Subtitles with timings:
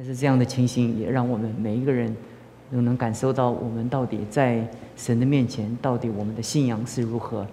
[0.00, 2.14] 但是这样的情形也让我们每一个人
[2.70, 4.64] 都能感受到，我们到底在
[4.96, 7.44] 神的面前，到底我们的信仰是如何。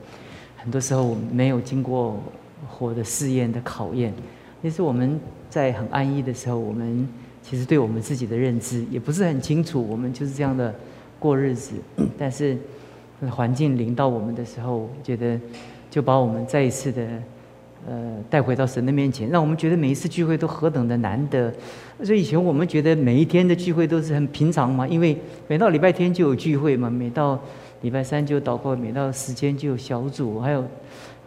[0.56, 2.22] 很多时候我们没有经过
[2.68, 4.14] 火的试验的考验，
[4.62, 5.20] 其实我们
[5.50, 7.10] 在很安逸的时候，我们
[7.42, 10.72] 其实对我们自己的认知也不是很清楚，我们就是这样的
[11.18, 11.74] 过日子。
[12.16, 12.56] 但是
[13.32, 15.40] 环境临到我们的时候，觉得
[15.90, 17.08] 就把我们再一次的
[17.88, 21.54] 呃带回到神的面前，让我们觉得每一次聚会都何等的难得。
[22.04, 27.40] 所以以前我们觉得每一天的聚会都是很平常嘛，因为每到礼拜天就有聚会嘛，每到。
[27.82, 30.64] 礼拜三就祷告，每到时间就有小组，还有，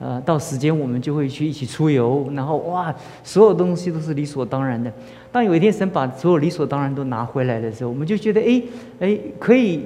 [0.00, 2.92] 呃，到时间我们就会去一起出游，然后哇，
[3.22, 4.92] 所有东西都是理所当然的。
[5.30, 8.62] 当有一天神把所有理所当然都拿回来的时候，我们就觉得，哎，
[8.98, 9.84] 哎，可以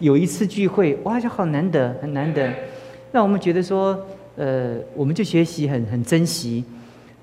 [0.00, 2.50] 有一次聚会，哇，就好难得，很难得。
[3.12, 3.96] 让我们觉得说，
[4.36, 6.64] 呃，我们就学习很很珍惜，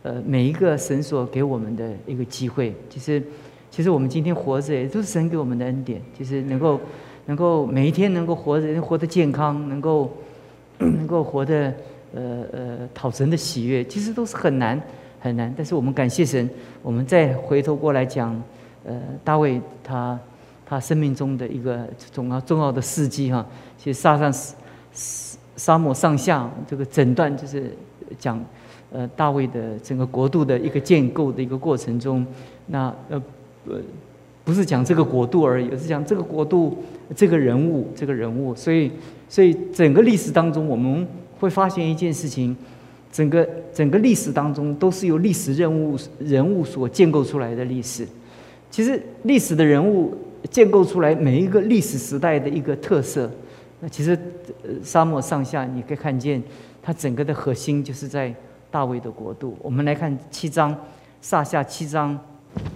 [0.02, 2.76] 呃，每一个神所给我们的一个机会。
[2.90, 3.24] 其实，
[3.72, 6.80] 其实我们今天活着，也都是神给我们的恩典，就是能够。
[7.26, 10.12] 能够每一天能够活着，活得健康，能够
[10.78, 11.74] 能够活得
[12.14, 14.78] 呃呃讨神的喜悦，其实都是很难
[15.22, 15.54] 很难。
[15.56, 16.50] 但是我们感谢神，
[16.82, 18.36] 我们再回头过来讲，
[18.84, 20.20] 呃，大卫他
[20.66, 23.48] 他生命中的一个重要重要的事迹哈，
[23.78, 24.30] 其实沙上
[25.56, 27.72] 沙漠上下这个整段就是
[28.18, 28.44] 讲
[28.92, 32.26] 呃大卫的整个国度的一个建构的一个过程中，
[32.68, 33.22] 那呃
[33.68, 33.80] 呃。
[34.46, 36.78] 不是讲这个国度而已，而是讲这个国度
[37.16, 38.54] 这个人物，这个人物。
[38.54, 38.92] 所以，
[39.30, 41.08] 所以整个历史当中，我们
[41.40, 42.54] 会发现一件事情：
[43.10, 48.06] 整个整个历史当中都是由历史人物人物所建构出来的历史。
[48.70, 50.14] 其实，历史的人物
[50.52, 53.32] 建构出来每一个历史时代的一个特色。
[53.84, 54.18] 那其实，
[54.82, 56.42] 沙漠上下你可以看见，
[56.82, 58.34] 它整个的核心就是在
[58.72, 59.58] 大卫的国度。
[59.62, 60.74] 我们来看七章，
[61.20, 62.18] 上下七章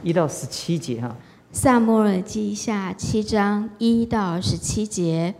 [0.03, 1.15] 一到十七节哈。
[1.53, 5.33] 萨摩尔记下七章一到十七节，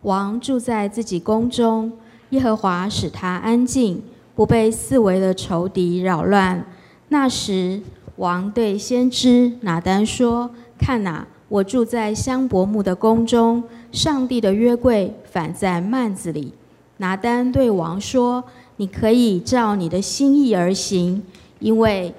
[0.00, 1.92] 王住在自己宫中，
[2.30, 4.02] 耶和华使他安静，
[4.34, 6.66] 不被四围的仇敌扰乱。
[7.10, 7.80] 那时，
[8.16, 16.52] 王对先知拿丹说：“看哪，我住在香柏木的宫中，上帝的约柜反在幔子里。”
[16.98, 18.42] 拿丹对王说
[18.76, 21.22] ：“你可以照你的心意而行，
[21.58, 22.12] 因为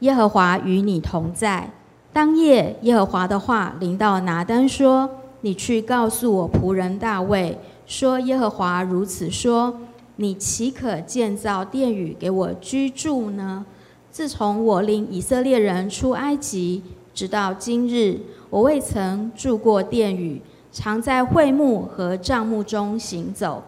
[0.00, 1.70] 耶和华与你同在。”
[2.12, 5.08] 当夜，耶和华的话临到拿单说
[5.42, 7.56] ：“你去告诉我仆人大卫，
[7.86, 9.76] 说耶和华如此说：
[10.16, 13.64] 你岂可建造殿宇给我居住呢？
[14.10, 16.82] 自从我领以色列人出埃及，
[17.14, 18.18] 直到今日，
[18.50, 20.40] 我未曾住过殿宇，
[20.72, 23.62] 常在会幕和帐幕中行走。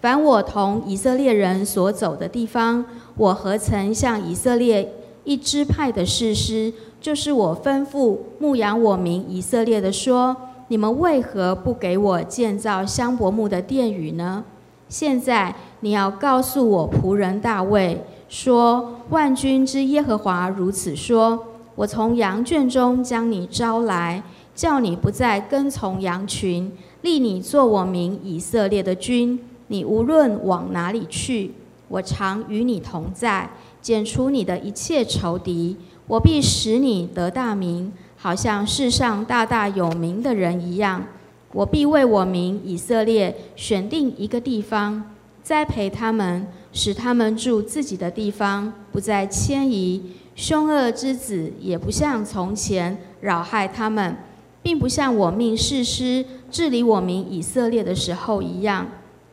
[0.00, 2.84] 凡我同以色列人所走的地方，
[3.16, 4.92] 我何曾向以色列
[5.24, 10.36] 一支派的士师？”就是我吩咐牧养我民以色列的说：
[10.68, 14.44] 你们为何不给我建造香柏木的殿宇呢？
[14.88, 21.44] 现在你要告诉我仆人大卫说：万军之耶和华如此说：
[21.76, 24.22] 我从羊圈中将你招来，
[24.56, 26.72] 叫你不再跟从羊群，
[27.02, 29.38] 立你做我名以色列的君。
[29.68, 31.52] 你无论往哪里去，
[31.88, 33.50] 我常与你同在，
[33.82, 35.76] 剪除你的一切仇敌。
[36.06, 41.04] 我必使你得大名，好像世上大大有名的人一样。
[41.52, 45.02] 我必为我名以色列选定一个地方，
[45.42, 50.02] 栽培他们，使他们住自己的地方，不再迁移。
[50.34, 54.16] 凶恶之子也不像从前扰害他们，
[54.66, 58.84] 并不像我命世师治理我名以色列的时候一样。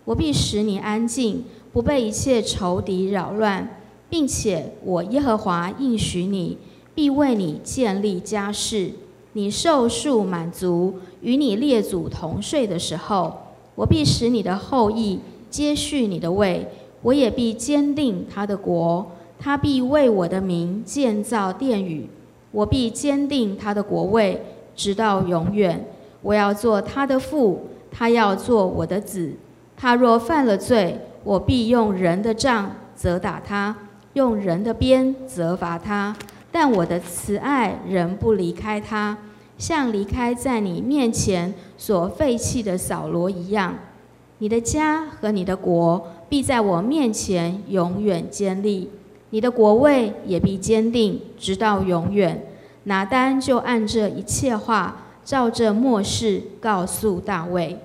[0.06, 3.68] 我必使你安静，不被一切仇敌扰乱。
[4.12, 6.60] 并且我耶和华应许你，
[6.94, 8.92] 必为你建立家室。
[9.32, 13.34] 你受数满足，与你列祖同睡的时候，
[13.74, 16.68] 我必使你的后裔接续你的位。
[17.02, 22.08] 我也必坚定他的国，他必为我的名建造殿宇。
[22.52, 24.40] 我必坚定他的国位，
[24.76, 25.86] 直到永远。
[26.22, 29.34] 我要做他的父，他要做我的子。
[29.76, 33.76] 他若犯了罪，我必用人的杖责打他。
[34.14, 36.16] 用人的鞭责罚他，
[36.52, 39.18] 但我的慈爱仍不离开他，
[39.58, 43.74] 像离开在你面前所废弃的扫罗一样。
[44.38, 48.88] 你的家和你的国必在我面前永远坚立，
[49.32, 52.40] 你的国位也必坚定，直到永远。
[52.86, 57.78] 拿单就按这一切话，照着末世告诉大卫。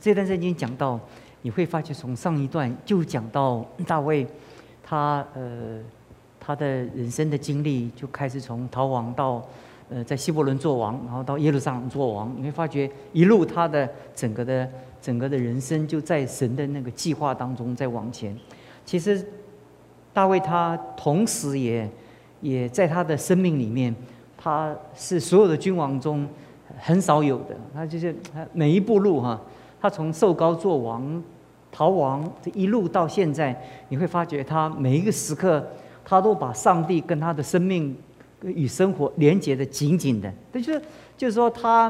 [0.00, 0.98] 这段圣经讲到，
[1.42, 4.26] 你会发觉从上一段就讲到大卫。
[4.86, 5.80] 他呃，
[6.38, 9.42] 他的人生的经历就开始从逃亡到
[9.88, 14.68] 呃，在希伯伦做王，然后到耶路撒冷做王，你会发觉一路他的整个的
[15.00, 18.36] 整个的人生就在神的那个计划当中在往前。
[18.84, 19.26] 其实
[20.12, 21.88] 大卫他同时也
[22.42, 23.94] 也在他的生命里面，
[24.44, 26.28] 他是所有的君王中
[26.78, 28.14] 很少有的，他就是
[28.52, 29.40] 每一步路哈，
[29.80, 31.22] 他从受高做王、
[31.72, 33.58] 逃亡这一路到现在，
[33.88, 35.66] 你会发觉他每一个时刻，
[36.04, 37.96] 他都把上帝跟他的生命。
[38.42, 40.82] 与生活连接的紧紧的，那就是
[41.16, 41.88] 就是说，他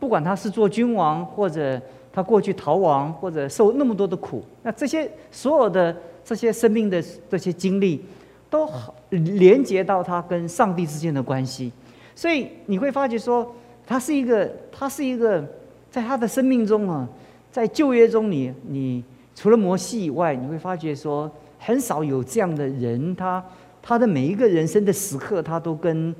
[0.00, 1.80] 不管他是做君王，或者
[2.12, 7.00] 他过去逃亡，或者受那么多的苦，那这些所有的这些生命的
[7.30, 8.04] 这些经历，
[8.50, 8.68] 都
[9.10, 11.70] 连接到他跟上帝之间的关系。
[12.14, 13.54] 所以你会发觉说，
[13.86, 15.44] 他是一个，他是一个，
[15.90, 17.08] 在他的生命中啊，
[17.50, 19.04] 在旧约中，你你
[19.34, 23.44] 除了摩西以外，你会发觉说，很少有这样的人，他。
[23.84, 26.14] 他的每一个人生的时刻，他都跟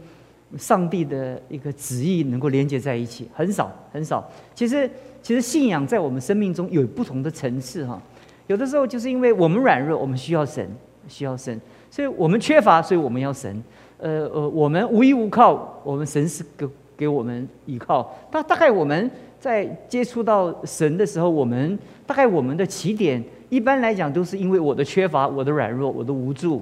[0.59, 4.29] 上帝的一个旨意能够连接在一起，很少很少。
[4.53, 4.91] 其实，
[5.23, 8.03] 其实信仰在我们生命中有不同的层次哈。
[8.49, 10.69] 有的时候就是因为我们软弱，我们需要神，
[11.07, 11.57] 需要神，
[11.89, 13.63] 所以我们缺乏，所以我们要神。
[14.03, 18.13] 呃呃，我们无依无靠，我们神是给给我们依靠。
[18.33, 19.09] 大大概我们
[19.39, 26.61] 在接触到神的时候，我们大概我们的起点，一般来讲都是因为我的缺乏，我的软弱，我的无助。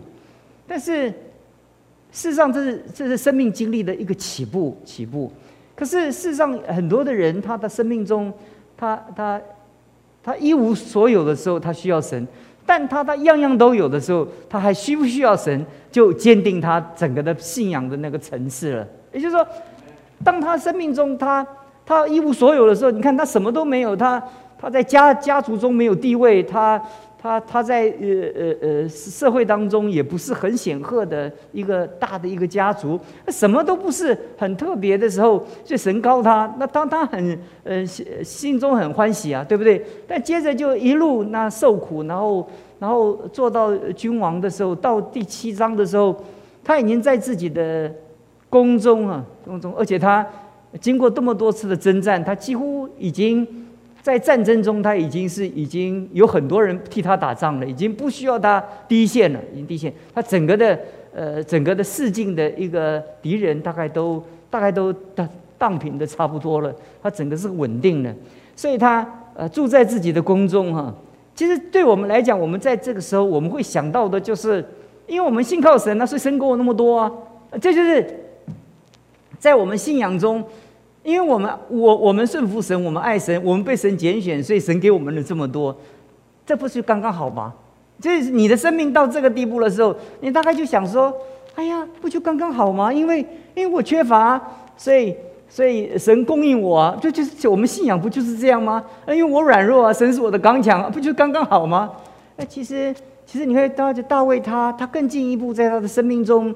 [0.66, 1.08] 但是，
[2.12, 5.32] 事实上，这是这是生命经历的一个起步，起步。
[5.74, 8.30] 可是，事实上，很多的人，他的生命中，
[8.76, 9.40] 他他
[10.22, 12.22] 他一无所有的时候，他需要神；
[12.66, 18.86] 但他他样样都有的时候，他还需不需要神，就坚定他整个的信仰的那个层次了。
[19.12, 19.46] 也就是说，
[20.24, 21.46] 当他生命中他
[21.84, 24.22] 他一无所有的时候，你看他什么都没有，他
[24.58, 26.80] 他在家家族中没有地位，他。
[27.22, 39.84] 他他在呃呃呃社会当中也不是很显赫的一个大的一个家族，什么都不是很特别的时候，就神高他，那当他很呃心心中很欢喜啊，对不对？
[40.08, 46.16] 但接着就一路那受苦，然后然后做到君王的时候，到第七章的时候，
[46.64, 47.92] 他已经在自己的
[48.48, 50.26] 宫中啊宫中，而且他
[50.80, 53.46] 经过这么多次的征战，他几乎已经。
[54.02, 59.92] 在战争中，他已经是已经有很多人替他打仗了，已经不需要他第一线了，已经第一线。
[60.14, 60.78] 他整个的
[61.14, 66.74] 呃，整个的四境的一个敌人，大概都大概都荡荡平的差不多了。
[67.02, 68.14] 他整个是稳定的，
[68.56, 70.94] 所以他呃住在自己的宫中哈。
[71.34, 74.64] 其实对我们来讲，我们在这个时候我们会想到的就是，
[75.06, 77.12] 因为我们信靠神，那所以神给我那么多啊。
[77.60, 78.06] 这就是
[79.38, 80.42] 在我们信仰中。
[81.02, 85.74] 因为我们我我们顺服神，我们爱神，我们被神拣选，所以神给我们了这么多，
[86.44, 87.54] 这不是刚刚好吗？
[87.98, 91.10] 就是你的生命到这个地步的时候，你大概就想说：
[91.54, 92.92] 哎呀，不就刚刚好吗？
[92.92, 93.20] 因为
[93.54, 94.40] 因为我缺乏，
[94.76, 95.16] 所以
[95.48, 98.84] 所以神供应我，这，就就是我们信仰不就是这样吗？
[99.08, 101.90] 因为我软弱啊，神是我的刚强，不就刚刚好吗？
[102.36, 102.94] 那其实
[103.24, 106.54] 其实你会到大卫他他更进一步在他的生命中。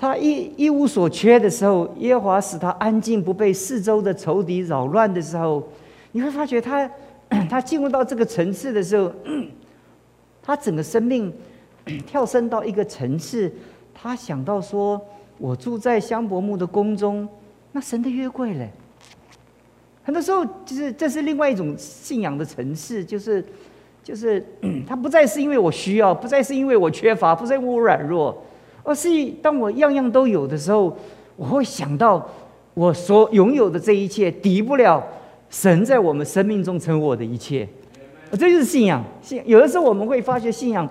[0.00, 5.62] 他一一无所缺的时候，耶和华使他安静，不被四周的仇敌扰乱的时候，
[6.12, 6.90] 你会发觉他，
[7.50, 9.12] 他进入到这个层次的时候，
[10.42, 11.30] 他整个生命
[12.08, 13.52] 跳升到一个层次。
[13.92, 14.98] 他想到说
[15.36, 17.28] ：“我住在香柏木的宫中，
[17.72, 18.70] 那神的约柜嘞。”
[20.02, 23.44] 很多时候，就是这是另外一种信仰的层次，就是
[24.02, 24.42] 就是
[24.88, 28.42] 他不再是因为我需要，不再是因为我缺乏，不再因为我软弱。
[28.82, 29.08] 而是
[29.42, 30.96] 当我样样都有的时候，
[31.36, 32.26] 我会想到
[32.74, 35.02] 我所拥有的这一切抵不了
[35.48, 37.68] 神在我们生命中成我的一切。
[38.32, 39.02] 这就是信仰。
[39.20, 40.88] 信有的时候我们会发觉信仰，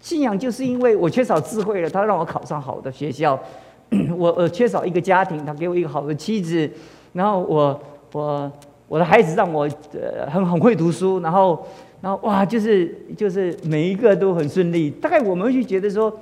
[0.00, 3.38] 信仰就是因为我缺少智慧了，他让我考上好的学校；
[4.16, 6.68] 我呃缺少一个家庭，他给我一个好的妻子；
[7.12, 7.80] 然后我
[8.12, 8.52] 我
[8.88, 11.66] 我的孩子让我呃很很会读书，然后
[12.00, 14.90] 然后哇，就是就是每一个都很顺利。
[14.90, 16.12] 大概我们会觉得说。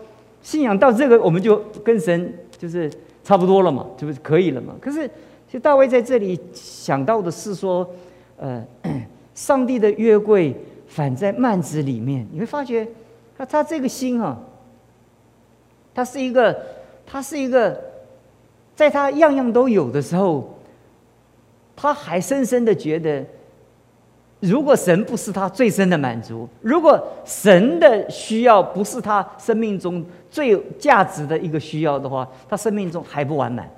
[0.42, 2.90] 信仰到这个，我们就跟神就是
[3.22, 4.74] 差不多了嘛，就是可以了嘛。
[4.80, 5.06] 可是，
[5.46, 7.88] 其实大卫在这里想到的是说，
[8.36, 8.64] 呃，
[9.34, 10.54] 上帝的约柜
[10.86, 12.86] 反在幔子里面，你会发觉，
[13.36, 14.38] 他他这个心啊，
[15.94, 16.56] 他是一个，
[17.06, 17.78] 他是一个，
[18.74, 20.58] 在他样样都有的时候，
[21.76, 23.24] 他还深深的觉得。
[24.40, 33.68] 如果神不是他最深的满足，如果神的需要不是他生命中最有价值的一个需要的话，他生命中还不完满，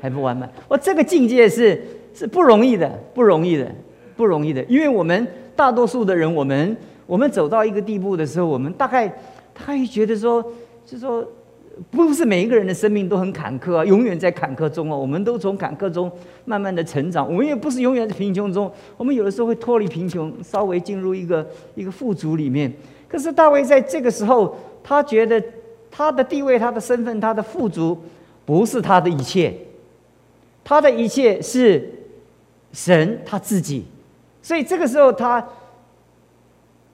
[0.00, 0.50] 还不完满。
[0.66, 1.80] 我这个境界是
[2.12, 3.70] 是不容易的，不容易的，
[4.16, 4.62] 不容易的。
[4.64, 9.12] 因为我们大多数的人，我们我们走到一个地步的时候，我们大概
[9.54, 10.44] 他会觉得说，
[10.84, 11.24] 就说，
[11.90, 14.98] 不是每一个人的生命都很坎坷啊，永远在坎坷中哦。
[14.98, 16.10] 我们都从坎坷中
[16.44, 22.72] 慢慢的成长，我们也不是永远在贫穷中，我们有的时候会脱离贫穷，稍微进入一个一个富足里面。
[23.08, 25.42] 可是大卫在这个时候，他觉得
[25.90, 27.96] 他的地位、他的身份、他的富足，
[28.44, 29.54] 不是他的一切，
[30.64, 31.90] 他的一切是
[32.72, 33.84] 神他自己。
[34.42, 35.46] 所以这个时候，他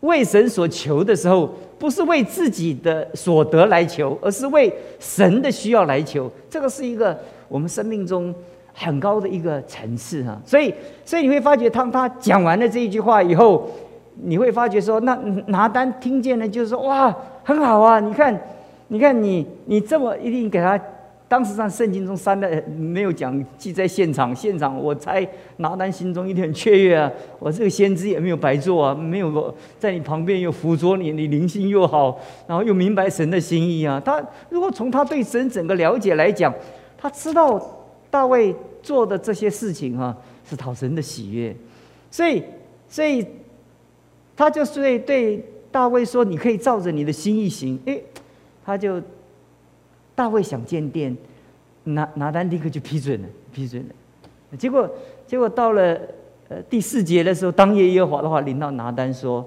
[0.05, 6.31] 为神所求的时候，不是为自己的所得来求，而是为神的需要来求。
[6.49, 7.19] 这个是一个
[7.49, 8.35] 我们生命中
[8.73, 10.41] 很高的一个层次哈。
[10.47, 10.73] 所以，
[11.05, 13.69] 所以你会发觉，当他讲完了这一句话以后。
[14.17, 15.13] 你会发觉说，那
[15.49, 17.99] 拿单听见了，就是说，哇，很好啊！
[17.99, 18.41] 你看，
[18.87, 20.81] 你看你，你这么一定给他，
[21.35, 27.11] 当时上圣经中三的没有讲记在现场，现场我猜拿单心中一定雀跃啊！
[27.41, 34.01] 我这个先知也没有白做啊，没有在你旁边又辅佐你，你灵性又好，然后又明白神的心意啊！
[34.05, 36.55] 他如果从他对神整个了解来讲，
[36.97, 37.61] 他知道
[38.09, 40.17] 大卫做的这些事情哈，
[40.49, 41.53] 是讨神的喜悦，
[42.13, 42.45] 所以，
[42.89, 43.27] 所以。
[44.37, 48.01] 他就对对大卫说：“你可以照着你的心意行。”哎，
[48.65, 49.01] 他就
[50.15, 51.17] 大卫想建殿，
[51.85, 54.57] 拿拿单立刻就批准了，批准了。
[54.57, 54.89] 结果
[55.27, 55.99] 结果到了
[56.49, 59.45] 呃第四节的时候，当夜耶和华的话临到拿单说：“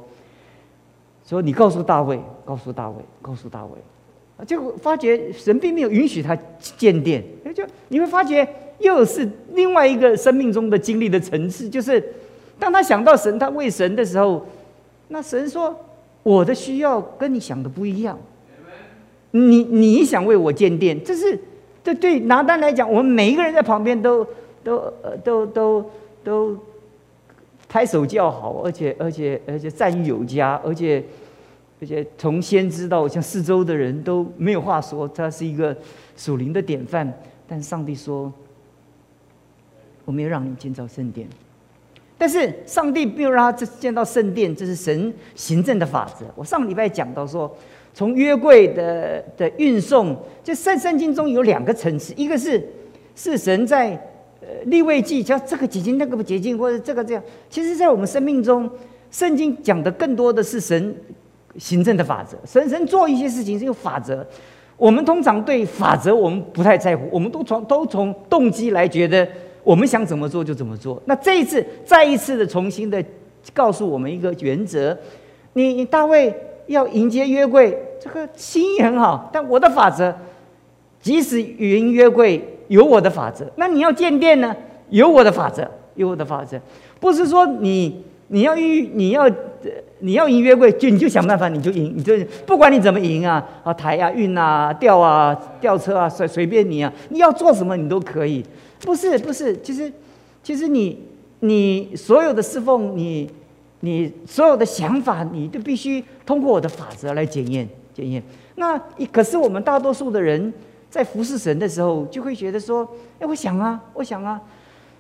[1.25, 3.71] 说你告诉大卫，告诉大卫，告诉大卫。”
[4.45, 7.23] 结果发觉神并没有允许他建殿，
[7.55, 8.47] 就你会发觉
[8.79, 12.03] 又是另外一个生命中的经历的层次，就是
[12.59, 14.45] 当他想到神，他为神的时候。
[15.09, 15.73] 那神说
[16.21, 18.19] ：“我的需要跟你想的不一样。
[19.37, 21.39] 你你想为我建殿，这是
[21.83, 24.25] 这对拿单来讲，我们每一个人在旁边都
[24.63, 25.91] 都都都
[26.23, 26.57] 都
[27.69, 31.03] 拍手叫好，而且而且而且赞誉有加，而且
[31.81, 35.75] 而且从先知到像四周的人都没有话说，他是一个
[36.15, 37.11] 属灵的典范。
[37.47, 38.31] 但上帝说：
[40.03, 41.27] 我没有让你建造圣殿。”
[42.19, 46.25] 但是上帝没有让他见到圣殿，这是神行政的法则。
[46.35, 47.55] 我上礼拜讲到说，
[47.97, 52.63] 从约柜的的运送，就圣圣经中有两个层次，一个是
[53.15, 53.89] 是神在
[54.39, 57.23] 呃立位记，叫这个洁净那个不洁净，或者这个这样。
[57.49, 58.69] 其实，在我们生命中，
[59.09, 60.95] 圣经讲的更多的是神
[61.57, 62.37] 行政的法则。
[62.45, 64.23] 神神做一些事情是有法则，
[64.77, 69.27] 我们通常对法则我们不太在乎，我们都从都从动机来觉得。
[69.63, 71.01] 我们想怎么做就怎么做。
[71.03, 73.03] 那这一次再一次的重新的
[73.53, 74.97] 告诉我们一个原则：
[75.53, 76.33] 你你大卫
[76.67, 79.29] 要迎接约柜，这个心意很好。
[79.31, 80.13] 但我的法则，
[80.99, 84.55] 即使语音约柜有我的法则，那你要建殿呢，
[84.89, 86.59] 有我的法则，有我的法则。
[86.99, 89.29] 不是说你你要预你要
[89.99, 92.13] 你要赢约柜，就你就想办法你就赢，你就
[92.45, 98.43] 不管你怎么赢啊啊抬啊运啊吊啊吊车啊随随便你啊，你要做什么你都可以。
[98.81, 99.91] 不是不是，其实，
[100.43, 101.01] 其实你
[101.39, 103.27] 你所有的侍奉，你
[103.79, 108.21] 你所有的想法，你都必须通过我的法则来检验检验。
[108.55, 108.79] 那
[109.11, 110.53] 可是我们大多数的人
[110.87, 112.87] 在服侍神的时候，就会觉得说：
[113.17, 114.39] 哎，我想啊，我想啊，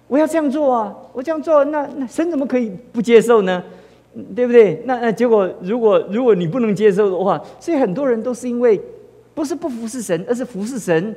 [0.07, 3.63] 我要这样做啊，我这样做，那那神怎么可以不接受呢？
[4.35, 4.81] 对不对？
[4.85, 8.81] 那那结果，如果如果你不能接受的话，所以很多人都是因为
[9.35, 11.15] 不是不服侍神，而是服侍神。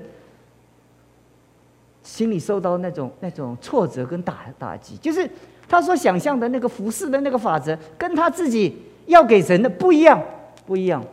[2.02, 5.28] 心里受到那种那种挫折跟打打击，就是
[5.68, 8.74] 他所想象的那个服侍的那个法则，跟他自己
[9.06, 10.20] 要给神的不一样，
[10.66, 11.04] 不一样。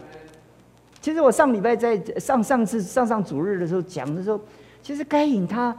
[1.07, 4.37] 其实我上礼拜在上上次上上主日的时候讲的时候，
[4.83, 5.73] 其实该隐他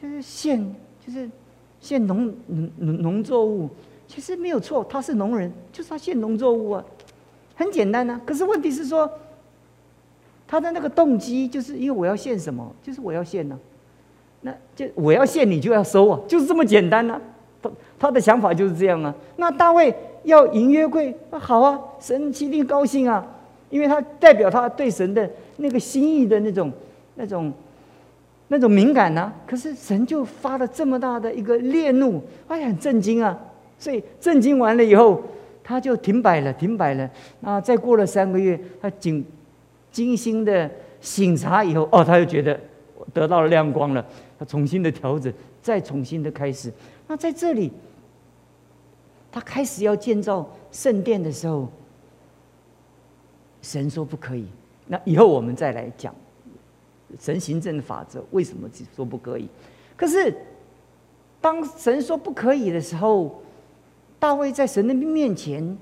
[0.00, 0.58] 就是献
[1.06, 1.28] 就是
[1.78, 3.68] 献农农农作物，
[4.08, 6.82] 其实没有错，他是农人，就是他献农作物啊，
[7.54, 8.18] 很简单呐。
[8.24, 9.10] 可是问题是说，
[10.48, 13.58] 他的那个动机就是因为我要献什么，就是我要献呢。
[14.40, 17.20] 那就我要献你就要收啊，就是这么简单呢。
[17.60, 19.14] 他他的想法就是这样啊。
[19.36, 19.94] 那大卫
[20.24, 23.22] 要迎约柜，好啊，神一定高兴啊，
[23.70, 26.70] 因为他代表他对神的那个心意的那种、
[27.14, 27.52] 那种、
[28.48, 29.32] 那种敏感呢。
[29.46, 33.38] 可是神就发了这么大的一个烈怒，哎呀，很震惊啊。
[33.78, 35.22] 所以震惊完了以后，
[35.64, 37.08] 他就停摆了，停摆了。
[37.40, 39.24] 那再过了三个月，他精
[39.90, 42.60] 精心的醒察以后，哦，他就觉得
[43.14, 44.04] 得到了亮光了。
[44.38, 46.72] 他重新的调整，再重新的开始。
[47.06, 47.72] 那在这里，
[49.32, 51.66] 他开始要建造圣殿的时候，
[53.62, 54.46] 神说不可以。
[54.86, 56.14] 那以后我们再来讲
[57.18, 59.48] 神行政的法则，为什么说不可以？
[59.96, 60.34] 可是
[61.40, 63.42] 当神说不可以的时候，
[64.18, 65.76] 大卫在神的面前，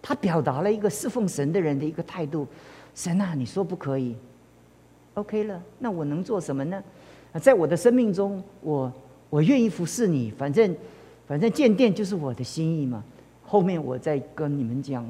[0.00, 2.46] 他表达了一个侍奉神的人的一个态度。
[2.94, 4.14] 神啊，你说不可以
[5.14, 6.82] ，OK 了，那我能做什么呢？
[7.40, 8.92] 在我的生命中，我
[9.30, 10.76] 我愿意服侍你，反正
[11.26, 13.02] 反正建殿就是我的心意嘛。
[13.52, 15.04] 后面我再跟你们讲，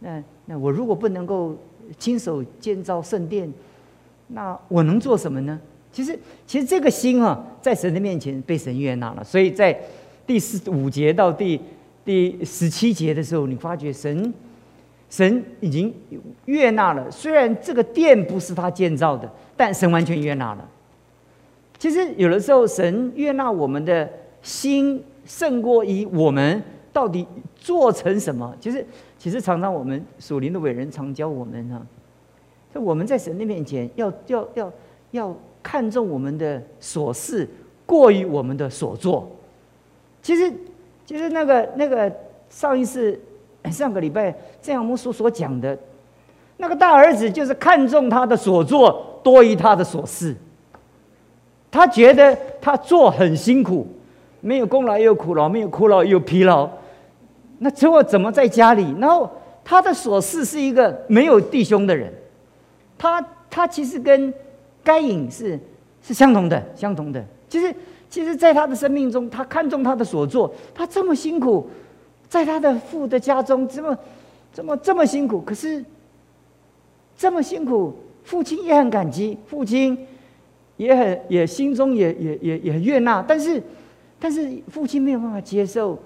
[0.00, 1.56] 那那我如果不能够
[1.96, 3.48] 亲手建造圣殿，
[4.26, 5.60] 那我能做什么呢？
[5.92, 9.22] 其实其实这个心啊，在神的面前被神悦纳了。
[9.22, 9.78] 所以在
[10.26, 11.60] 第十五节到第
[12.04, 14.34] 第十七节的时候，你发觉神。
[15.10, 15.94] 神已经
[16.46, 20.68] 悦纳了，虽然这个殿不是他建造的，但神完全悦纳了。
[21.78, 24.10] 其实有的时候，神悦纳我们的
[24.42, 26.60] 心胜过于我们
[26.94, 28.56] 到底做成什么。
[28.58, 28.86] 其实，
[29.18, 31.82] 其实常常我们属灵的伟人常教我们啊，
[32.74, 34.72] 就我们在神的面前要要要
[35.10, 37.46] 要看重我们的所事，
[37.84, 39.30] 过于我们的所作。
[40.22, 40.50] 其实，
[41.04, 42.10] 其实那个那个
[42.48, 43.20] 上一次。
[43.72, 45.74] 上个礼拜，这样牧师所讲的，
[46.58, 50.36] 那个大儿子就是看重他的所作多于他的所事。
[51.70, 53.86] 他觉得他做很辛苦，
[54.42, 56.68] 没有功劳也有苦劳，没有苦劳也有疲劳。
[57.58, 58.94] 那之后怎么在家里？
[58.98, 59.30] 然后
[59.64, 62.12] 他的所事是一个没有弟兄的人。
[62.98, 64.32] 他他其实跟
[64.82, 65.58] 该隐是
[66.02, 67.24] 是相同的，相同的。
[67.48, 67.74] 其实
[68.10, 71.68] 其实，在他的生命中，他看重他的所作，他这么辛苦。
[72.26, 73.96] 在他的父的家中，这么、
[74.52, 75.84] 这么、这么辛苦，可是
[77.16, 77.94] 这么辛苦，
[78.24, 79.96] 父亲也很感激，父亲
[80.76, 83.62] 也很也心中也也也也悦纳，但是，
[84.18, 85.96] 但是父亲没有办法接受，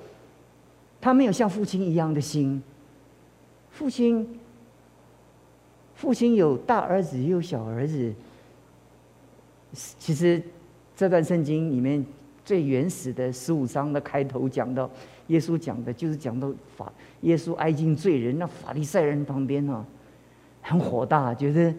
[1.00, 2.62] 他没有像父亲一样的心。
[3.70, 4.38] 父亲，
[5.94, 8.12] 父亲有大儿子，也有小儿子。
[9.72, 10.42] 其实
[10.96, 12.04] 这段圣经里面
[12.44, 14.90] 最原始的十五章的开头讲到。
[15.28, 16.90] 耶稣讲的就是讲到法，
[17.20, 19.84] 耶稣挨近罪人，那法利赛人旁边呢，
[20.62, 21.70] 很火大，觉得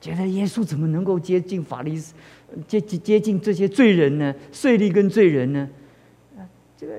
[0.00, 2.02] 觉得耶稣怎么能够接近法利
[2.66, 4.34] 接接接近这些罪人呢？
[4.50, 5.68] 税吏跟罪人呢？
[6.38, 6.94] 啊，这个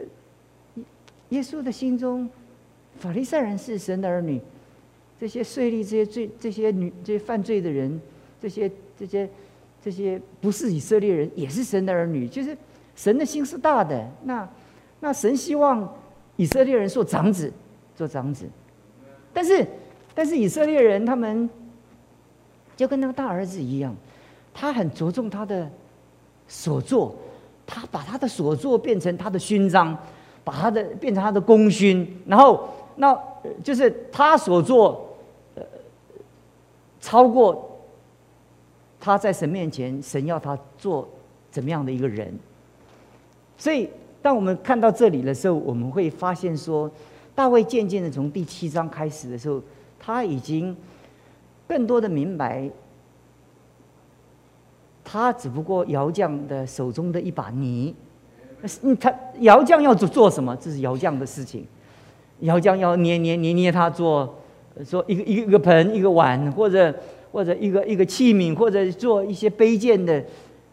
[1.29, 2.29] 耶稣的心中，
[2.99, 4.41] 法利赛人是神的儿女，
[5.19, 7.99] 这些税吏、这些罪、这些女、这些犯罪的人，
[8.41, 9.29] 这些这些
[9.83, 12.57] 这些不是以色列人，也是神的儿女，就是
[12.95, 14.47] 神的心是大的那。
[14.99, 15.95] 那神希望
[16.37, 17.53] 以色列人做长子，
[17.95, 18.49] 做长子，
[19.31, 19.63] 但是，
[20.15, 21.47] 但是以色列人他们
[22.75, 23.95] 就跟那个大儿子一样，
[24.55, 25.69] 他很着重他的
[26.47, 27.15] 所作，
[27.63, 29.95] 他把他的所作变成他的勋章，
[30.47, 33.13] 把他的变成他的功勋，然后那
[33.61, 35.13] 就是他所做，
[35.55, 35.63] 呃，
[37.01, 37.77] 超过
[38.97, 41.05] 他在神面前，神要他做
[41.51, 42.33] 怎么样的一个人，
[43.57, 43.89] 所以。
[44.19, 46.91] 当我们看到这里的时候，我们会发现说，
[47.33, 49.61] 大卫渐渐的从第七章开始的时候，
[49.97, 50.75] 他已经
[51.65, 52.69] 更多的明白，
[55.05, 57.95] 他只不过窑匠的手中的一把泥。
[58.81, 60.55] 嗯，他窑匠要做做什么？
[60.57, 61.65] 这是窑匠的事情。
[62.41, 64.35] 窑匠要捏捏捏捏，他做
[64.85, 66.93] 做一个一个一个盆、一个碗，或者
[67.31, 70.23] 或者一个一个器皿，或者做一些卑贱的，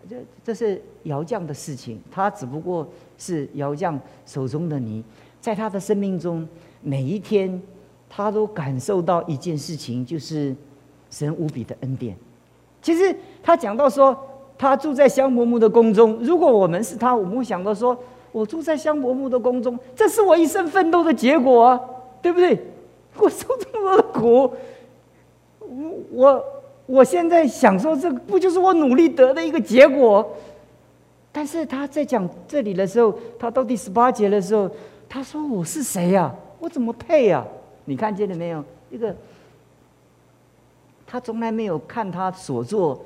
[0.08, 2.00] 这这是窑匠的事情。
[2.10, 2.88] 他只不过。
[3.16, 5.02] 是窑匠手中的泥，
[5.40, 6.46] 在他的生命中，
[6.82, 7.62] 每一天，
[8.10, 10.54] 他都感受到一件事情，就是
[11.10, 12.16] 神无比的恩典。
[12.82, 14.18] 其实他讲到说，
[14.64, 16.18] 他住在香柏木的宫中。
[16.20, 17.96] 如果我们是他，我们会想到说，
[18.32, 21.80] 我住在香柏木的宫中，这是我一生奋斗的结果啊，
[22.22, 22.58] 对不对？
[23.18, 24.52] 我受这么多的苦，
[25.60, 26.44] 我我
[26.86, 30.28] 我现在享受这不就是我努力得的一个结果？
[31.30, 34.70] 但是他在讲这里的时候，他到第十八节的时候，
[35.08, 36.34] 他说：“我是谁呀？
[36.58, 37.44] 我怎么配呀？”
[37.86, 38.64] 你看见了没有？
[38.90, 39.14] 一个
[41.06, 43.00] 他从来没有看他所做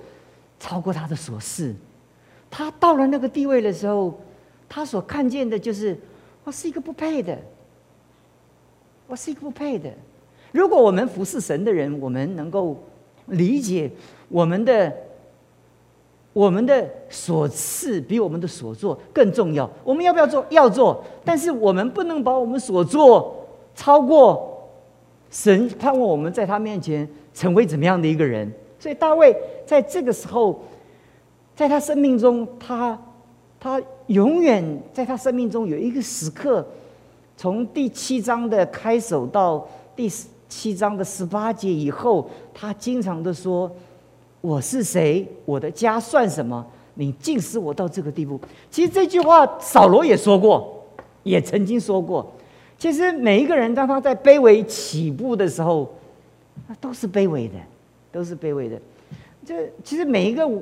[0.59, 1.75] 超过他的所事。
[2.51, 4.19] 他到了那个地位的时候，
[4.69, 5.99] 他所看见的就是
[6.45, 7.39] 我是一个不配的，
[9.07, 9.91] 我是一个不配的。
[10.53, 12.77] 如果我们服侍神的人，我们能够
[13.27, 13.91] 理解
[14.29, 14.93] 我们的。
[16.35, 19.69] 我们的所事比我们的所做更重要。
[19.83, 20.47] 我们要不要做？
[20.51, 21.03] 要做。
[21.25, 23.45] 但是我们不能把我们所做
[23.75, 24.71] 超过
[25.31, 28.49] 神盼望我们在他面前成为怎么样的一个人。
[28.79, 29.37] 所以大卫
[29.69, 30.59] 在这个时候，
[31.55, 32.99] 在他生命中，他
[33.61, 36.67] 他永远在他生命中有一个时刻，
[37.37, 40.11] 从第七章的开首到第
[40.49, 43.71] 七章的十八节以后，他经常的说。
[44.41, 45.27] 我是谁？
[45.45, 46.65] 我的家算什么？
[46.95, 48.41] 你竟使我到这个地步。
[48.71, 50.81] 其实这句话，扫罗也说过，
[51.25, 52.25] 也曾经说过。
[52.79, 55.93] 其实每一个人，当他在卑微起步的时候，
[56.69, 57.55] 那都是卑微的，
[58.13, 58.81] 都是卑微的。
[59.49, 60.61] 这其实每一个伟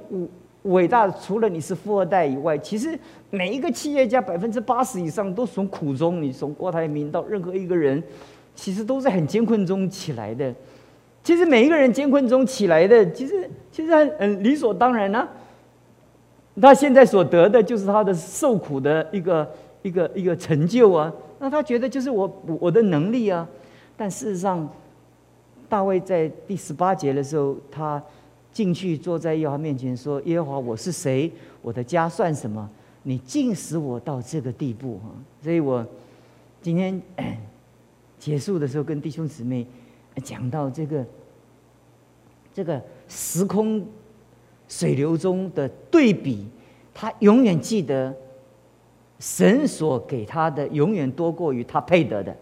[0.62, 2.96] 伟大，除了你是富二代以外，其实
[3.31, 6.22] 每一个企业家百分之八十以上都从苦中。
[6.22, 8.01] 你从郭台铭到任何一个人，
[8.55, 10.55] 其实都是很艰困中起来的。
[11.25, 15.29] 其实每一个人艰困中起来的，其实其实很很理所当然啊。
[16.62, 19.51] 他现在所得的就是他的受苦的一个
[19.83, 21.12] 一个一个成就啊。
[21.40, 23.49] 那他觉得就是我我的能力啊。
[23.96, 24.68] 但事实上，
[25.68, 28.01] 大卫在第十八节的时候，他
[28.57, 31.31] 进去坐在耶和华面前说：“耶和华，我是谁？
[31.61, 32.66] 我的家算什么？
[33.03, 35.12] 你竟使我到这个地步啊！”
[35.45, 35.87] 所以我
[36.62, 36.99] 今天
[38.19, 39.66] 结束的时候，跟弟兄姊妹
[40.25, 41.05] 讲到这个
[42.55, 43.87] 这个时空。
[44.69, 46.45] 水流中的对比，
[46.92, 48.12] 他永远记得
[49.21, 52.37] 神所给他的永远多过于他配得的，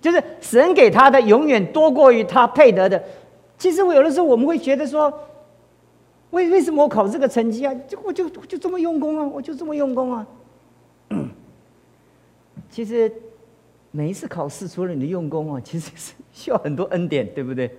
[0.00, 3.00] 就是神给他的永远多过于他配得的。
[3.62, 5.08] 其实我有的时候我们会觉得说，
[6.30, 7.72] 为为什么我考这个成绩啊？
[7.86, 10.26] 就我就就这么用功啊，我就这么用功啊。
[12.68, 13.12] 其实
[13.92, 17.70] 每一次考试，除了你的用功啊，其实是需要很多恩典，对不对？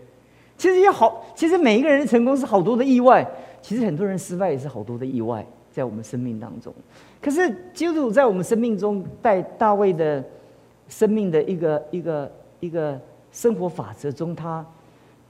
[0.58, 3.30] 其实也好，其实每一个人的成功是好多的意外，
[3.62, 6.74] 其实很多人失败也是好多的意外，在我们生命当中。
[7.22, 10.24] 可是基督在我们生命中带大卫的
[10.88, 12.98] 生命的一个一个一个
[13.34, 14.66] 生活法则中，他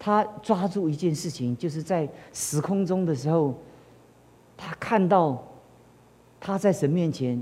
[0.06, 3.54] 他抓住一件事情，就是在时空中的时候，
[4.58, 5.42] 他看到
[6.42, 7.42] 他在神面前，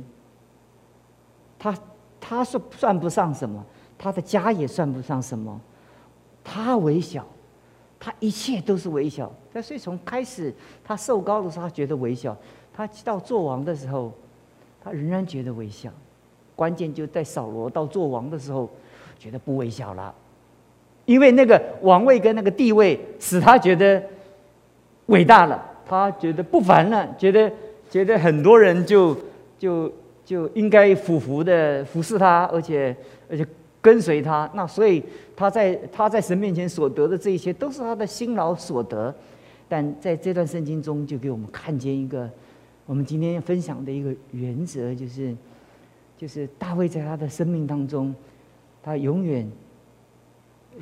[1.57, 1.75] 他
[2.19, 3.65] 他是算不上什么，
[3.97, 5.59] 他的家也算不上什么，
[6.43, 7.25] 他微小。
[7.99, 12.35] 他一切都是微小，但所以从开始他受高的时候，他觉得微小；
[12.71, 14.11] 他到做王的时候，
[14.83, 15.91] 他仍然觉得微小。
[16.55, 18.69] 关键就在扫罗到做王的时候，
[19.17, 20.13] 觉得不微小了，
[21.05, 24.01] 因为那个王位跟那个地位使他觉得
[25.07, 27.51] 伟大了，他觉得不凡了，觉得
[27.89, 29.17] 觉得很多人就
[29.57, 29.91] 就
[30.25, 32.95] 就应该服服的服侍他，而且
[33.29, 33.45] 而且。
[33.83, 35.03] 跟随他，那所以
[35.35, 39.11] 他在他在神面前所得的这一切，都是他的辛劳所得。
[39.67, 42.29] 但在这段圣经中，就给我们看见一个
[42.85, 45.35] 我们今天分享的一个原则，就是
[46.15, 48.13] 就是大卫在他的生命当中，
[48.83, 49.49] 他永远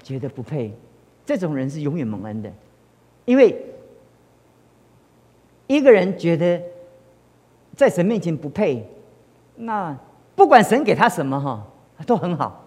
[0.03, 0.73] 觉得不配。
[1.25, 2.51] 这种人是永远蒙恩的，
[3.25, 3.55] 因为
[5.67, 6.61] 一个人觉得
[7.75, 8.85] 在神面前不配，
[9.55, 9.97] 那
[10.35, 11.67] 不管神给他什么哈，
[12.05, 12.65] 都很好。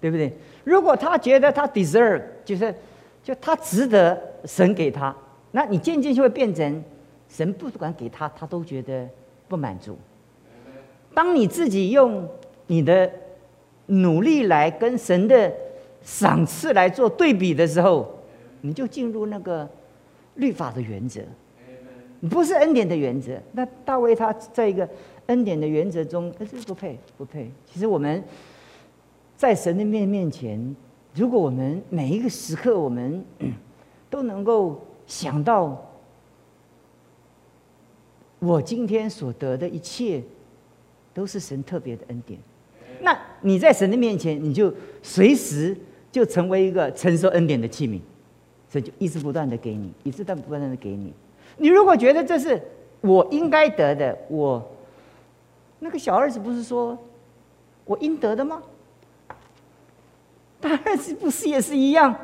[0.00, 0.32] 对不对？
[0.62, 2.72] 如果他觉得他 deserve，就是
[3.20, 5.12] 就他值得神给他，
[5.50, 6.84] 那你渐渐就会变成
[7.28, 9.08] 神不管给他，他都觉得
[9.48, 9.98] 不满足。
[11.12, 12.28] 当你自己用
[12.68, 13.10] 你的
[13.86, 15.52] 努力来跟神的
[16.08, 18.18] 赏赐来做对比的时候，
[18.62, 19.68] 你就进入那个
[20.36, 21.20] 律法的原则，
[22.30, 23.38] 不是恩典的原则。
[23.52, 24.88] 那大卫他在一个
[25.26, 27.50] 恩典的原则中，他是不配，不配。
[27.66, 28.24] 其实我们。
[29.36, 30.74] 在神的面面前，
[31.14, 33.24] 如果我们每一个时刻，我们
[34.10, 35.80] 都能够想到，
[38.40, 40.20] 我今天所得的一切，
[41.14, 42.36] 都是神特别的恩典。
[43.00, 45.76] 那你在神的面前，你就随时
[46.10, 48.00] 就成为一个承受恩典的器皿，
[48.70, 51.12] 这就一直不断的给你，一直不断的给你。
[51.56, 52.60] 你如果觉得这是
[53.00, 54.62] 我应该得的，我
[55.78, 56.96] 那个小儿子不是说
[57.84, 58.62] 我应得的吗？
[60.60, 62.14] 大儿子不是也是一样？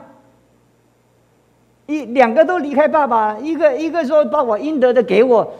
[1.86, 5.54] 一两个都离开爸爸，一个一个说把我应得的给我。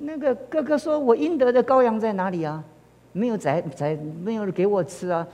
[0.00, 2.62] 那个哥哥说我应得的羔羊在哪里啊？
[3.12, 5.26] 没有宰宰，没有给我吃啊。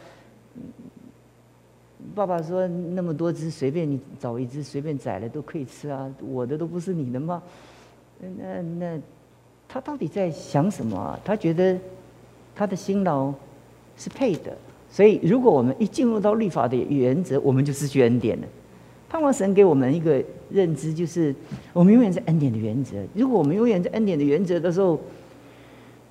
[2.15, 6.09] 爸爸说那么多只，随便你找一只，随便宰了都可以吃啊。
[6.21, 7.43] 我的都不是你的吗？
[8.39, 9.01] 那那
[9.69, 11.19] 他到底在想什么啊？
[11.25, 11.79] 他觉得
[12.55, 13.33] 他的辛劳
[13.97, 14.57] 是配的。
[14.91, 18.47] 所以，如果我们一进入到律法的原则，我们就失去恩典了。
[19.09, 21.35] 盼望神给我们一个认知，就是
[21.73, 22.97] 我们永远在恩典的原则。
[23.15, 24.99] 如果我们永远在恩典的原则的时候，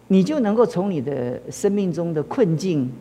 [0.08, 2.92] 你就能够从你的生命中的困境，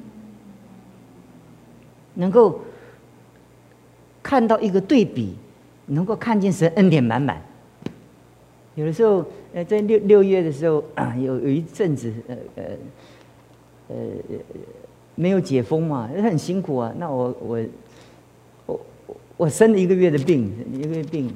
[2.15, 2.59] 能够
[4.27, 5.37] 看到一个对比，
[5.87, 7.41] 能够看见神恩典满满。
[8.75, 10.83] 有的时候，呃，在六六月的时候，
[11.17, 12.65] 有有一阵子，呃呃
[13.89, 13.97] 呃。
[15.19, 16.93] 没有解封嘛，很辛苦啊。
[16.99, 17.59] 那我我
[18.67, 18.81] 我
[19.39, 21.33] 我生了一个月的病，一个月病。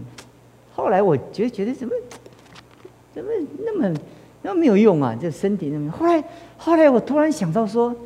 [0.75, 1.95] 后来我觉觉得怎么
[3.15, 3.31] 怎么
[3.65, 3.95] 那么
[4.43, 5.17] 那么没有用啊？
[5.19, 5.91] 这身体那么……
[5.91, 6.23] 后来
[6.59, 7.97] 后来我突然想到说，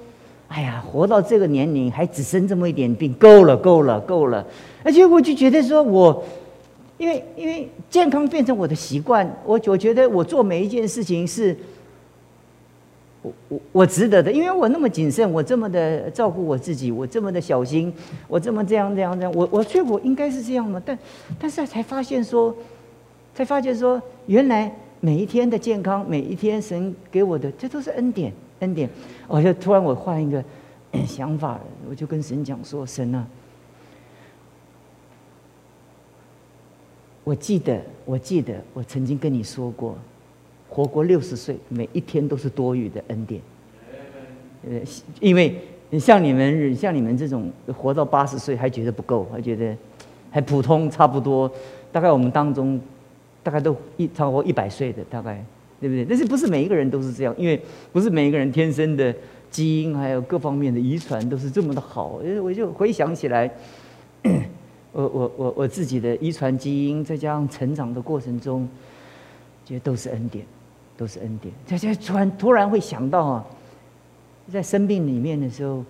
[0.48, 4.46] 哎呀，活到这个年龄还只生这么一点病，够了，够了，够了。
[4.84, 6.22] 而且我就觉得说，我
[6.96, 11.56] 因为因为健康变成我的习惯，我我觉得我做每一件事情是，
[13.22, 17.92] 我我我值得的，因为我那么谨慎，我这么的照顾我自己，我这么的小心，
[18.28, 20.80] 我这么这样这样这样，我我觉得我应该是这样嘛。
[20.84, 20.96] 但
[21.40, 22.54] 但是才发现说，
[23.34, 28.32] 才发现说，原来每一天的健康，每一天神给我的，这都是恩典。
[28.60, 28.88] 恩典，
[29.26, 30.42] 我就突然我换一个
[31.06, 33.26] 想法，我就跟神讲说：“神啊，
[37.24, 39.96] 我记得，我记得，我曾经跟你说过，
[40.68, 43.40] 活过六十岁，每一天都是多余的恩典。
[44.68, 44.80] 呃，
[45.20, 45.60] 因为
[45.98, 49.76] 像你们，像你们这种活到八十岁还觉得不够，还觉得
[50.30, 51.50] 还普通，差不多。
[51.92, 52.80] 大概我们当中，
[53.42, 55.44] 大概都一超过一百岁的，大概。”
[55.84, 56.02] 对不对？
[56.02, 57.34] 但是不是每一个人都是这样？
[57.36, 57.60] 因为
[57.92, 59.14] 不是每一个人天生的
[59.50, 62.22] 基因还有各方面的遗传都是这么的好。
[62.42, 63.50] 我就回想起来，
[64.92, 68.66] 我我我我自己的遗传基因，再加上成长的过程中，
[69.62, 70.46] 觉得都是恩典，
[70.96, 71.52] 都是恩典。
[71.66, 73.46] 在在突然突然会想到啊，
[74.50, 75.84] 在生病里面的时候，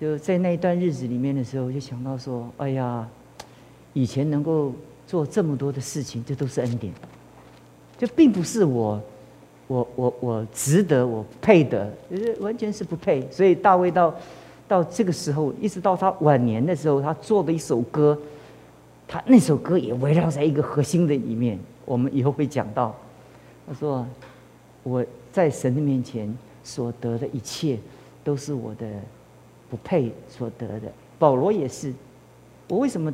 [0.00, 3.08] 就在那一段日子里面的时候，就想到说：哎呀，
[3.92, 4.72] 以前能够
[5.04, 6.92] 做这么多的事情，这都是恩典。
[7.98, 9.02] 就并不是我。
[9.68, 13.26] 我我我值得，我配得，就是完全是不配。
[13.30, 14.14] 所以大卫到
[14.68, 18.16] 到这个时候，一直到他晚年的时候，他做的一首歌，
[19.08, 21.58] 他那首歌也围绕在一个核心的里面。
[21.84, 22.94] 我们以后会讲到，
[23.66, 24.06] 他说
[24.82, 27.78] 我在神的面前所得的一切，
[28.22, 28.86] 都是我的
[29.68, 30.92] 不配所得的。
[31.18, 31.92] 保罗也是，
[32.68, 33.12] 我为什么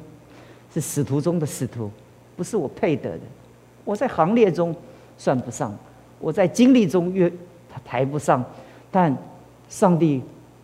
[0.72, 1.90] 是使徒中的使徒？
[2.36, 3.20] 不是我配得的，
[3.84, 4.74] 我在行列中
[5.16, 5.74] 算不上。
[6.22, 7.28] 我在经历中越
[7.68, 8.42] 他排不上，
[8.90, 9.14] 但
[9.68, 10.22] 上帝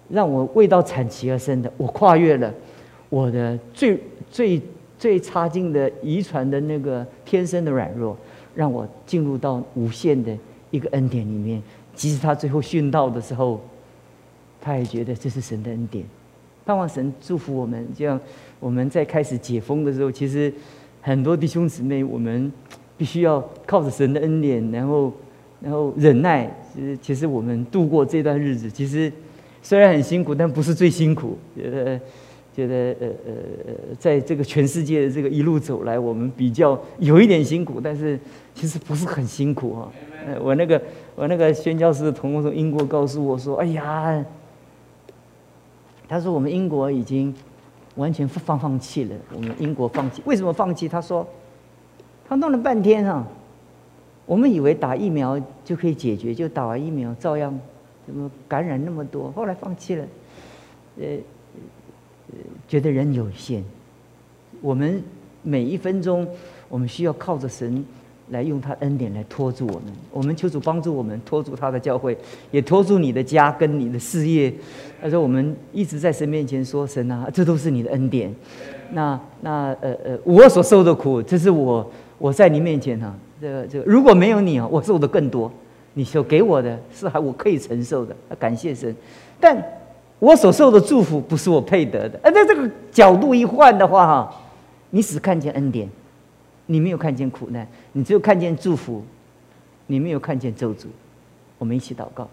[0.08, 2.54] 让我未到产期而生的，我跨越了
[3.08, 3.98] 我的最
[4.30, 4.62] 最
[4.98, 8.16] 最差劲的遗传的那个天生的软弱，
[8.54, 10.36] 让我进入到无限的
[10.70, 11.62] 一个恩典里面。
[11.94, 13.60] 即使他最后殉道的时候，
[14.60, 16.04] 他也觉得这是神的恩典。
[16.64, 18.20] 盼望神祝福我们，这样
[18.60, 20.52] 我们在开始解封的时候，其实
[21.00, 22.52] 很多弟兄姊妹，我们
[22.96, 25.12] 必须要靠着神的恩典，然后。
[25.60, 29.12] 然后忍耐，其实其实我们度过这段日子，其实
[29.62, 31.36] 虽然很辛苦，但不是最辛苦。
[31.56, 32.00] 觉得
[32.54, 33.32] 觉得呃呃
[33.66, 38.18] 呃，在这个全世界的这个一路走来，我们比较有一点辛苦，但是
[38.54, 39.90] 其实不是很辛苦哈。
[40.40, 40.80] 我那个
[41.14, 44.24] 我那个宣教师的同工从英国告诉我说：“哎呀，
[46.08, 47.34] 他说我们英国已经
[47.96, 50.88] 完全放放弃了，我们英国放弃，为什么放弃？
[50.88, 51.26] 他说
[52.28, 53.26] 他弄了半天啊。”
[54.28, 57.58] 我们以为打疫苗就可以解决，就打完疫苗照样，
[58.06, 59.32] 怎么感染那么多？
[59.32, 60.04] 后来放弃了，
[61.00, 61.06] 呃，
[62.68, 63.64] 觉得人有限。
[64.60, 65.02] 我们
[65.42, 66.28] 每一分钟，
[66.68, 67.82] 我们需要靠着神
[68.28, 69.84] 来用他恩典来拖住我们。
[70.12, 72.14] 我们求主帮助我们拖住他的教会，
[72.50, 74.52] 也拖住你的家跟你的事业。
[75.00, 78.30] 他说我们一直在神面前说：“神啊，这都是你的恩典。”
[78.92, 83.16] 那那呃呃，我所受的苦，这是我我在你面前哈。
[83.40, 85.50] 这个这个，如果没有你啊，我受的更多。
[85.94, 88.94] 你所给我的是还我可以承受的，感谢神。
[89.40, 89.60] 但
[90.20, 92.20] 我所受的祝福不是我配得的。
[92.22, 94.34] 而在这个角度一换的话哈，
[94.90, 95.88] 你只看见恩典，
[96.66, 99.02] 你没有看见苦难，你只有看见祝福，
[99.88, 100.86] 你没有看见咒诅。
[101.58, 102.28] 我们一起祷告，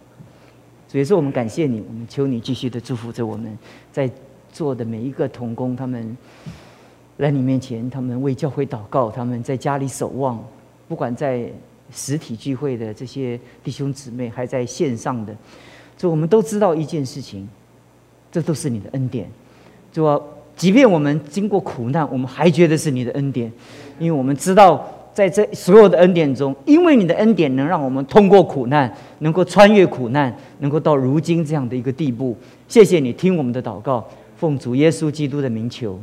[0.87, 3.57] 所以说我们感谢你，我们求你继续的祝福着我们
[3.91, 4.07] 在
[4.51, 6.15] 座的每一个童工，他们
[7.17, 10.39] 来你面前，他们为教会祷告，他们在家里守望。
[10.88, 11.48] 不管在
[11.91, 15.36] 实体聚会的这些弟兄姊妹，还在线上的，
[15.98, 17.48] 就我们都知道一件事情，
[18.32, 19.30] 这都是你的恩典。
[19.91, 20.21] 就，
[20.56, 23.52] 即便我们经过苦难，我们还觉得是你的恩典，
[24.00, 32.36] 因为我们知道，在这所有的恩典中，因为你的恩典能让我们通过苦难，能够穿越苦难，能够到如今这样的一个地步。
[32.67, 34.06] 谢谢你听我们的祷告，
[34.38, 36.00] 奉主耶稣基督的名求。